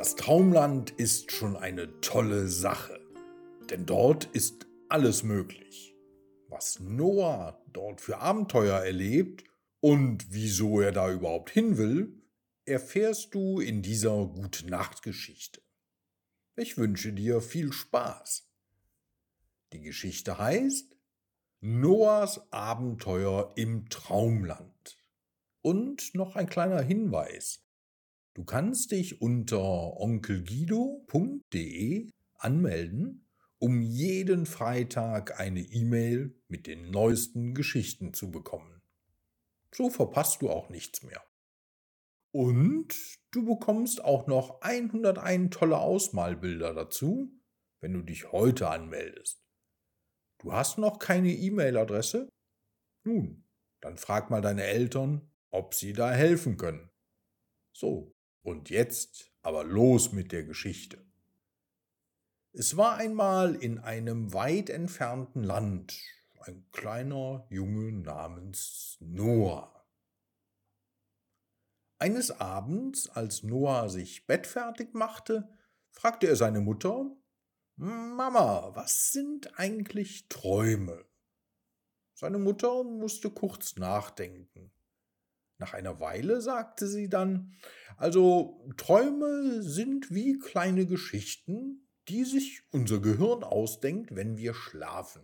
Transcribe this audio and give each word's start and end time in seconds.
Das 0.00 0.16
Traumland 0.16 0.92
ist 0.92 1.30
schon 1.30 1.58
eine 1.58 2.00
tolle 2.00 2.48
Sache, 2.48 2.98
denn 3.68 3.84
dort 3.84 4.24
ist 4.32 4.66
alles 4.88 5.24
möglich. 5.24 5.94
Was 6.48 6.80
Noah 6.80 7.62
dort 7.74 8.00
für 8.00 8.16
Abenteuer 8.16 8.78
erlebt 8.78 9.44
und 9.80 10.32
wieso 10.32 10.80
er 10.80 10.92
da 10.92 11.12
überhaupt 11.12 11.50
hin 11.50 11.76
will, 11.76 12.18
erfährst 12.64 13.34
du 13.34 13.60
in 13.60 13.82
dieser 13.82 14.24
Gute-Nacht-Geschichte. 14.24 15.60
Ich 16.56 16.78
wünsche 16.78 17.12
dir 17.12 17.42
viel 17.42 17.70
Spaß. 17.70 18.50
Die 19.74 19.82
Geschichte 19.82 20.38
heißt 20.38 20.96
Noahs 21.60 22.50
Abenteuer 22.50 23.52
im 23.54 23.90
Traumland. 23.90 24.96
Und 25.60 26.14
noch 26.14 26.36
ein 26.36 26.48
kleiner 26.48 26.80
Hinweis. 26.80 27.66
Du 28.34 28.44
kannst 28.44 28.92
dich 28.92 29.20
unter 29.20 30.00
onkelguido.de 30.00 32.10
anmelden, 32.34 33.26
um 33.58 33.82
jeden 33.82 34.46
Freitag 34.46 35.40
eine 35.40 35.60
E-Mail 35.60 36.40
mit 36.48 36.66
den 36.66 36.90
neuesten 36.90 37.54
Geschichten 37.54 38.14
zu 38.14 38.30
bekommen. 38.30 38.80
So 39.74 39.90
verpasst 39.90 40.40
du 40.42 40.50
auch 40.50 40.70
nichts 40.70 41.02
mehr. 41.02 41.22
Und 42.32 42.94
du 43.32 43.44
bekommst 43.44 44.04
auch 44.04 44.28
noch 44.28 44.60
101 44.60 45.50
tolle 45.50 45.78
Ausmalbilder 45.78 46.74
dazu, 46.74 47.32
wenn 47.80 47.92
du 47.92 48.02
dich 48.02 48.30
heute 48.30 48.70
anmeldest. 48.70 49.42
Du 50.38 50.52
hast 50.52 50.78
noch 50.78 50.98
keine 50.98 51.32
E-Mail-Adresse? 51.32 52.28
Nun, 53.04 53.48
dann 53.80 53.98
frag 53.98 54.30
mal 54.30 54.40
deine 54.40 54.64
Eltern, 54.64 55.28
ob 55.50 55.74
sie 55.74 55.92
da 55.92 56.12
helfen 56.12 56.56
können. 56.56 56.88
So, 57.72 58.14
und 58.42 58.70
jetzt 58.70 59.30
aber 59.42 59.64
los 59.64 60.12
mit 60.12 60.32
der 60.32 60.44
Geschichte. 60.44 61.04
Es 62.52 62.76
war 62.76 62.96
einmal 62.96 63.54
in 63.54 63.78
einem 63.78 64.32
weit 64.32 64.70
entfernten 64.70 65.44
Land 65.44 66.00
ein 66.40 66.66
kleiner 66.72 67.46
Junge 67.50 67.92
namens 67.92 68.96
Noah. 69.00 69.86
Eines 71.98 72.30
Abends, 72.40 73.10
als 73.10 73.42
Noah 73.42 73.90
sich 73.90 74.26
bettfertig 74.26 74.94
machte, 74.94 75.48
fragte 75.90 76.26
er 76.26 76.36
seine 76.36 76.60
Mutter, 76.60 77.14
Mama, 77.76 78.74
was 78.74 79.12
sind 79.12 79.58
eigentlich 79.58 80.28
Träume? 80.28 81.04
Seine 82.14 82.38
Mutter 82.38 82.84
musste 82.84 83.30
kurz 83.30 83.76
nachdenken. 83.76 84.72
Nach 85.60 85.74
einer 85.74 86.00
Weile 86.00 86.40
sagte 86.40 86.88
sie 86.88 87.10
dann, 87.10 87.52
also 87.98 88.66
Träume 88.78 89.62
sind 89.62 90.10
wie 90.10 90.38
kleine 90.38 90.86
Geschichten, 90.86 91.86
die 92.08 92.24
sich 92.24 92.62
unser 92.72 92.98
Gehirn 92.98 93.44
ausdenkt, 93.44 94.16
wenn 94.16 94.38
wir 94.38 94.54
schlafen. 94.54 95.22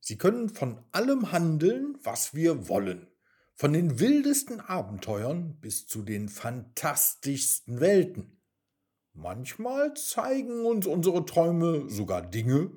Sie 0.00 0.18
können 0.18 0.48
von 0.48 0.84
allem 0.90 1.30
handeln, 1.30 1.96
was 2.02 2.34
wir 2.34 2.68
wollen, 2.68 3.06
von 3.54 3.72
den 3.72 4.00
wildesten 4.00 4.60
Abenteuern 4.60 5.60
bis 5.60 5.86
zu 5.86 6.02
den 6.02 6.28
fantastischsten 6.28 7.78
Welten. 7.78 8.42
Manchmal 9.12 9.94
zeigen 9.94 10.66
uns 10.66 10.88
unsere 10.88 11.24
Träume 11.24 11.88
sogar 11.88 12.22
Dinge, 12.22 12.72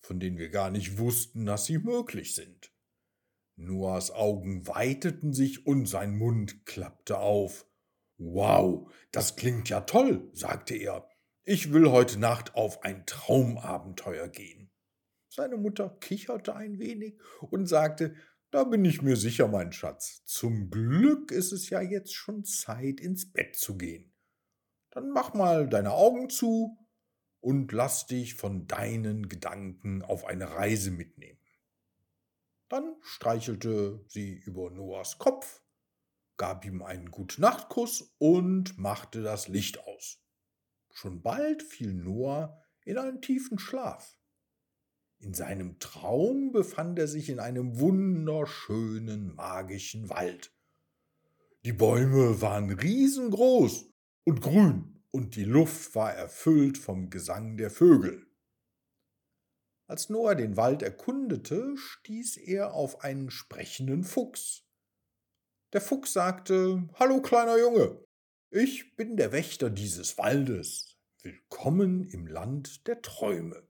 von 0.00 0.18
denen 0.18 0.38
wir 0.38 0.48
gar 0.48 0.70
nicht 0.70 0.98
wussten, 0.98 1.46
dass 1.46 1.66
sie 1.66 1.78
möglich 1.78 2.34
sind. 2.34 2.72
Noahs 3.56 4.10
Augen 4.10 4.66
weiteten 4.66 5.32
sich 5.32 5.66
und 5.66 5.86
sein 5.86 6.16
Mund 6.16 6.64
klappte 6.66 7.18
auf. 7.18 7.66
Wow, 8.18 8.92
das 9.12 9.36
klingt 9.36 9.68
ja 9.68 9.80
toll, 9.82 10.28
sagte 10.32 10.74
er. 10.74 11.08
Ich 11.44 11.72
will 11.72 11.90
heute 11.90 12.18
Nacht 12.18 12.54
auf 12.54 12.82
ein 12.82 13.04
Traumabenteuer 13.06 14.28
gehen. 14.28 14.70
Seine 15.28 15.56
Mutter 15.56 15.90
kicherte 16.00 16.54
ein 16.54 16.78
wenig 16.78 17.20
und 17.40 17.66
sagte, 17.66 18.14
da 18.50 18.64
bin 18.64 18.84
ich 18.84 19.02
mir 19.02 19.16
sicher, 19.16 19.48
mein 19.48 19.72
Schatz. 19.72 20.24
Zum 20.24 20.70
Glück 20.70 21.30
ist 21.30 21.52
es 21.52 21.68
ja 21.68 21.80
jetzt 21.80 22.14
schon 22.14 22.44
Zeit, 22.44 23.00
ins 23.00 23.32
Bett 23.32 23.56
zu 23.56 23.76
gehen 23.76 24.12
dann 24.96 25.10
mach 25.10 25.34
mal 25.34 25.68
deine 25.68 25.92
Augen 25.92 26.30
zu 26.30 26.78
und 27.40 27.70
lass 27.70 28.06
dich 28.06 28.32
von 28.34 28.66
deinen 28.66 29.28
Gedanken 29.28 30.00
auf 30.00 30.24
eine 30.24 30.52
Reise 30.52 30.90
mitnehmen. 30.90 31.38
Dann 32.68 32.96
streichelte 33.00 34.04
sie 34.08 34.34
über 34.34 34.70
Noahs 34.70 35.18
Kopf, 35.18 35.62
gab 36.36 36.64
ihm 36.64 36.82
einen 36.82 37.10
Gute-Nacht-Kuss 37.10 38.14
und 38.18 38.76
machte 38.78 39.22
das 39.22 39.48
Licht 39.48 39.86
aus. 39.86 40.20
Schon 40.92 41.22
bald 41.22 41.62
fiel 41.62 41.92
Noah 41.92 42.60
in 42.84 42.98
einen 42.98 43.22
tiefen 43.22 43.58
Schlaf. 43.58 44.18
In 45.18 45.32
seinem 45.32 45.78
Traum 45.78 46.52
befand 46.52 46.98
er 46.98 47.08
sich 47.08 47.28
in 47.28 47.40
einem 47.40 47.78
wunderschönen, 47.78 49.34
magischen 49.34 50.08
Wald. 50.08 50.52
Die 51.64 51.72
Bäume 51.72 52.40
waren 52.40 52.70
riesengroß 52.70 53.90
und 54.24 54.40
grün, 54.40 55.02
und 55.10 55.36
die 55.36 55.44
Luft 55.44 55.94
war 55.94 56.12
erfüllt 56.12 56.78
vom 56.78 57.10
Gesang 57.10 57.56
der 57.56 57.70
Vögel. 57.70 58.26
Als 59.88 60.10
Noah 60.10 60.34
den 60.34 60.56
Wald 60.56 60.82
erkundete, 60.82 61.76
stieß 61.76 62.38
er 62.38 62.74
auf 62.74 63.04
einen 63.04 63.30
sprechenden 63.30 64.02
Fuchs. 64.02 64.64
Der 65.72 65.80
Fuchs 65.80 66.12
sagte 66.12 66.88
Hallo 66.94 67.22
kleiner 67.22 67.56
Junge, 67.56 68.04
ich 68.50 68.96
bin 68.96 69.16
der 69.16 69.30
Wächter 69.30 69.70
dieses 69.70 70.18
Waldes. 70.18 70.98
Willkommen 71.22 72.02
im 72.08 72.26
Land 72.26 72.88
der 72.88 73.00
Träume. 73.00 73.68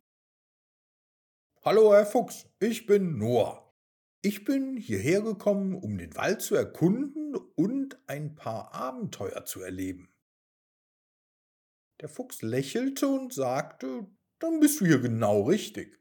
Hallo 1.62 1.92
Herr 1.92 2.06
Fuchs, 2.06 2.46
ich 2.60 2.86
bin 2.86 3.18
Noah. 3.18 3.74
Ich 4.22 4.44
bin 4.44 4.78
hierher 4.78 5.20
gekommen, 5.20 5.74
um 5.74 5.98
den 5.98 6.16
Wald 6.16 6.40
zu 6.40 6.54
erkunden 6.54 7.36
und 7.36 8.00
ein 8.06 8.34
paar 8.34 8.72
Abenteuer 8.72 9.44
zu 9.44 9.60
erleben. 9.60 10.10
Der 12.00 12.08
Fuchs 12.08 12.40
lächelte 12.40 13.06
und 13.06 13.34
sagte, 13.34 14.06
dann 14.38 14.60
bist 14.60 14.80
du 14.80 14.86
hier 14.86 15.00
genau 15.00 15.42
richtig. 15.42 15.98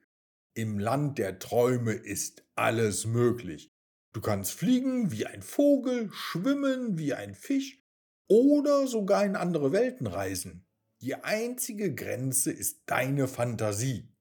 Im 0.58 0.80
Land 0.80 1.18
der 1.18 1.38
Träume 1.38 1.92
ist 1.92 2.46
alles 2.56 3.06
möglich. 3.06 3.74
Du 4.14 4.22
kannst 4.22 4.54
fliegen 4.54 5.12
wie 5.12 5.26
ein 5.26 5.42
Vogel, 5.42 6.10
schwimmen 6.14 6.98
wie 6.98 7.14
ein 7.14 7.36
Fisch 7.36 7.84
oder 8.30 8.88
sogar 8.88 9.26
in 9.26 9.36
andere 9.36 9.74
Welten 9.74 10.08
reisen. 10.08 10.66
Die 11.02 11.16
einzige 11.16 11.94
Grenze 11.94 12.54
ist 12.54 12.84
deine 12.86 13.28
Fantasie. 13.28 14.16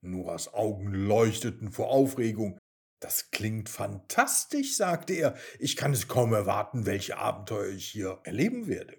Noras 0.00 0.52
Augen 0.52 0.92
leuchteten 0.92 1.70
vor 1.70 1.90
Aufregung. 1.90 2.58
Das 2.98 3.30
klingt 3.30 3.68
fantastisch, 3.68 4.74
sagte 4.74 5.12
er. 5.12 5.36
Ich 5.60 5.76
kann 5.76 5.92
es 5.92 6.08
kaum 6.08 6.32
erwarten, 6.32 6.84
welche 6.84 7.16
Abenteuer 7.16 7.68
ich 7.68 7.86
hier 7.86 8.20
erleben 8.24 8.66
werde. 8.66 8.96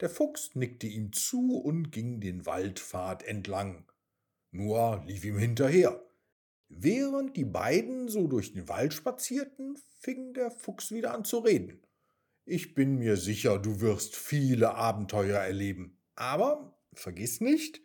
Der 0.00 0.08
Fuchs 0.08 0.54
nickte 0.54 0.86
ihm 0.86 1.12
zu 1.12 1.60
und 1.60 1.90
ging 1.92 2.22
den 2.22 2.46
Waldpfad 2.46 3.22
entlang. 3.22 3.89
Noah 4.52 5.04
lief 5.06 5.24
ihm 5.24 5.38
hinterher. 5.38 6.04
Während 6.68 7.36
die 7.36 7.44
beiden 7.44 8.08
so 8.08 8.26
durch 8.26 8.52
den 8.52 8.68
Wald 8.68 8.94
spazierten, 8.94 9.76
fing 9.98 10.34
der 10.34 10.50
Fuchs 10.50 10.92
wieder 10.92 11.14
an 11.14 11.24
zu 11.24 11.38
reden. 11.38 11.82
Ich 12.44 12.74
bin 12.74 12.98
mir 12.98 13.16
sicher, 13.16 13.58
du 13.58 13.80
wirst 13.80 14.16
viele 14.16 14.74
Abenteuer 14.74 15.38
erleben. 15.38 15.98
Aber 16.14 16.78
vergiss 16.92 17.40
nicht, 17.40 17.80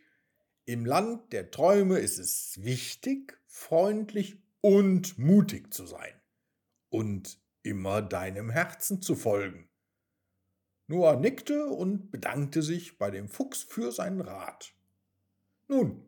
im 0.66 0.86
Land 0.86 1.34
der 1.34 1.52
Träume 1.52 2.00
ist 2.00 2.18
es 2.18 2.64
wichtig, 2.64 3.40
freundlich 3.46 4.42
und 4.62 5.20
mutig 5.20 5.74
zu 5.74 5.86
sein 5.86 6.14
und 6.90 7.40
immer 7.62 8.02
deinem 8.02 8.50
Herzen 8.50 9.02
zu 9.02 9.16
folgen. 9.16 9.70
Noah 10.88 11.16
nickte 11.16 11.66
und 11.66 12.12
bedankte 12.12 12.62
sich 12.62 12.98
bei 12.98 13.12
dem 13.12 13.28
Fuchs 13.30 13.64
für 13.64 13.92
seinen 13.92 14.22
Rat. 14.22 14.74
Nun, 15.68 16.08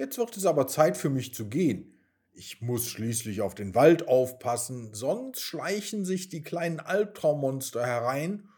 jetzt 0.00 0.16
wird 0.16 0.34
es 0.36 0.46
aber 0.46 0.66
Zeit 0.66 0.96
für 0.96 1.10
mich 1.10 1.34
zu 1.34 1.48
gehen. 1.48 2.00
Ich 2.32 2.62
muss 2.62 2.88
schließlich 2.88 3.42
auf 3.42 3.54
den 3.54 3.74
Wald 3.74 4.08
aufpassen, 4.08 4.94
sonst 4.94 5.40
schleichen 5.40 6.06
sich 6.06 6.30
die 6.30 6.42
kleinen 6.42 6.80
Albtraummonster 6.80 7.86
herein 7.86 8.48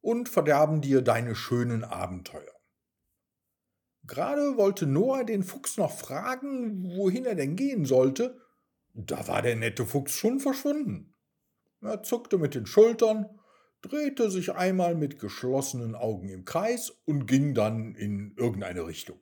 und 0.00 0.28
verderben 0.28 0.80
dir 0.80 1.02
deine 1.02 1.34
schönen 1.34 1.82
Abenteuer. 1.82 2.52
Gerade 4.04 4.56
wollte 4.56 4.86
Noah 4.86 5.24
den 5.24 5.42
Fuchs 5.42 5.76
noch 5.78 5.90
fragen, 5.90 6.84
wohin 6.96 7.24
er 7.24 7.34
denn 7.34 7.56
gehen 7.56 7.84
sollte, 7.84 8.40
da 8.94 9.26
war 9.26 9.42
der 9.42 9.56
nette 9.56 9.84
Fuchs 9.84 10.12
schon 10.12 10.38
verschwunden. 10.38 11.14
Er 11.80 12.04
zuckte 12.04 12.38
mit 12.38 12.54
den 12.54 12.66
Schultern 12.66 13.40
drehte 13.80 14.30
sich 14.30 14.52
einmal 14.52 14.94
mit 14.94 15.18
geschlossenen 15.18 15.96
Augen 15.96 16.28
im 16.28 16.44
Kreis 16.44 16.90
und 17.04 17.26
ging 17.26 17.52
dann 17.52 17.96
in 17.96 18.36
irgendeine 18.36 18.86
Richtung. 18.86 19.18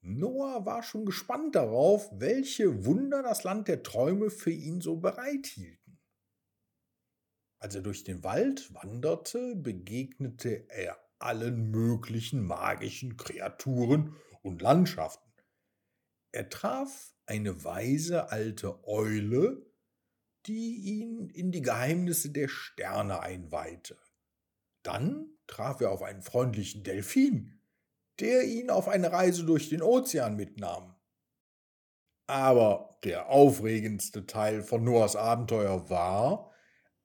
Noah 0.00 0.64
war 0.64 0.82
schon 0.82 1.04
gespannt 1.04 1.54
darauf, 1.54 2.08
welche 2.12 2.84
Wunder 2.84 3.22
das 3.22 3.44
Land 3.44 3.68
der 3.68 3.82
Träume 3.82 4.30
für 4.30 4.50
ihn 4.50 4.80
so 4.80 4.96
bereithielten. 4.96 5.98
Als 7.60 7.74
er 7.74 7.82
durch 7.82 8.04
den 8.04 8.22
Wald 8.22 8.72
wanderte, 8.72 9.56
begegnete 9.56 10.68
er 10.70 10.98
allen 11.18 11.70
möglichen 11.70 12.44
magischen 12.46 13.16
Kreaturen 13.16 14.14
und 14.42 14.62
Landschaften. 14.62 15.32
Er 16.30 16.48
traf 16.48 17.14
eine 17.26 17.64
weise 17.64 18.30
alte 18.30 18.84
Eule, 18.84 19.66
die 20.46 20.76
ihn 20.76 21.28
in 21.30 21.50
die 21.50 21.62
Geheimnisse 21.62 22.30
der 22.30 22.48
Sterne 22.48 23.20
einweihte. 23.20 23.98
Dann 24.82 25.36
traf 25.46 25.80
er 25.80 25.90
auf 25.90 26.02
einen 26.02 26.22
freundlichen 26.22 26.84
Delfin, 26.84 27.57
der 28.20 28.44
ihn 28.44 28.70
auf 28.70 28.88
eine 28.88 29.12
Reise 29.12 29.44
durch 29.44 29.68
den 29.68 29.82
Ozean 29.82 30.36
mitnahm. 30.36 30.94
Aber 32.26 32.98
der 33.04 33.28
aufregendste 33.28 34.26
Teil 34.26 34.62
von 34.62 34.84
Noahs 34.84 35.16
Abenteuer 35.16 35.88
war, 35.88 36.52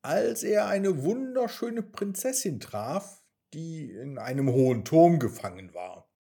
als 0.01 0.43
er 0.43 0.67
eine 0.67 1.03
wunderschöne 1.03 1.81
Prinzessin 1.81 2.59
traf, 2.59 3.23
die 3.53 3.91
in 3.91 4.17
einem 4.17 4.51
hohen 4.51 4.83
Turm 4.83 5.19
gefangen 5.19 5.73
war. 5.73 6.11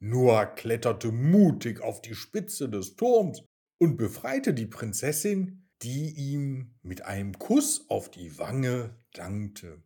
Noah 0.00 0.46
kletterte 0.46 1.12
mutig 1.12 1.80
auf 1.80 2.02
die 2.02 2.16
Spitze 2.16 2.68
des 2.68 2.96
Turms 2.96 3.44
und 3.78 3.96
befreite 3.96 4.54
die 4.54 4.66
Prinzessin, 4.66 5.68
die 5.82 6.12
ihm 6.16 6.74
mit 6.82 7.04
einem 7.04 7.38
Kuss 7.38 7.88
auf 7.88 8.10
die 8.10 8.38
Wange 8.38 8.96
dankte. 9.12 9.82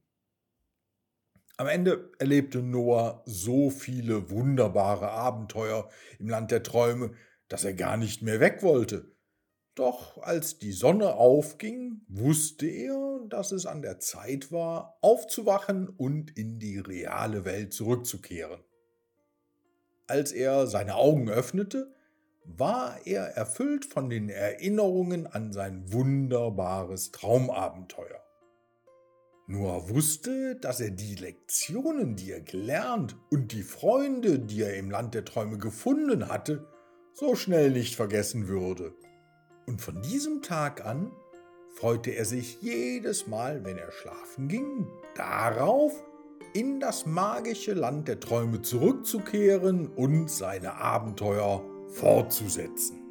Am 1.58 1.68
Ende 1.68 2.12
erlebte 2.18 2.58
Noah 2.58 3.22
so 3.24 3.70
viele 3.70 4.30
wunderbare 4.30 5.10
Abenteuer 5.10 5.88
im 6.18 6.28
Land 6.28 6.50
der 6.50 6.62
Träume, 6.62 7.12
dass 7.48 7.64
er 7.64 7.72
gar 7.72 7.96
nicht 7.96 8.20
mehr 8.20 8.40
weg 8.40 8.62
wollte. 8.62 9.10
Doch 9.74 10.22
als 10.22 10.58
die 10.58 10.72
Sonne 10.72 11.14
aufging, 11.14 12.02
wusste 12.08 12.66
er, 12.66 13.20
dass 13.28 13.52
es 13.52 13.64
an 13.64 13.80
der 13.80 14.00
Zeit 14.00 14.52
war, 14.52 14.98
aufzuwachen 15.00 15.88
und 15.88 16.36
in 16.36 16.58
die 16.58 16.78
reale 16.78 17.46
Welt 17.46 17.72
zurückzukehren. 17.72 18.60
Als 20.06 20.32
er 20.32 20.66
seine 20.66 20.96
Augen 20.96 21.30
öffnete, 21.30 21.94
war 22.44 23.06
er 23.06 23.36
erfüllt 23.36 23.86
von 23.86 24.10
den 24.10 24.28
Erinnerungen 24.28 25.26
an 25.26 25.52
sein 25.52 25.90
wunderbares 25.90 27.12
Traumabenteuer. 27.12 28.25
Noah 29.48 29.88
wusste, 29.88 30.56
dass 30.56 30.80
er 30.80 30.90
die 30.90 31.14
Lektionen, 31.14 32.16
die 32.16 32.32
er 32.32 32.40
gelernt 32.40 33.14
und 33.30 33.52
die 33.52 33.62
Freunde, 33.62 34.40
die 34.40 34.62
er 34.62 34.76
im 34.76 34.90
Land 34.90 35.14
der 35.14 35.24
Träume 35.24 35.56
gefunden 35.56 36.28
hatte, 36.28 36.66
so 37.12 37.36
schnell 37.36 37.70
nicht 37.70 37.94
vergessen 37.94 38.48
würde. 38.48 38.92
Und 39.66 39.80
von 39.80 40.02
diesem 40.02 40.42
Tag 40.42 40.84
an 40.84 41.12
freute 41.76 42.10
er 42.10 42.24
sich 42.24 42.60
jedes 42.60 43.28
Mal, 43.28 43.64
wenn 43.64 43.78
er 43.78 43.92
schlafen 43.92 44.48
ging, 44.48 44.88
darauf, 45.14 46.02
in 46.52 46.80
das 46.80 47.06
magische 47.06 47.74
Land 47.74 48.08
der 48.08 48.18
Träume 48.18 48.62
zurückzukehren 48.62 49.86
und 49.86 50.28
seine 50.28 50.74
Abenteuer 50.74 51.62
fortzusetzen. 51.88 53.05